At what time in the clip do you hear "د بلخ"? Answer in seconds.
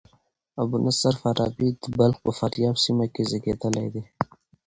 1.81-2.17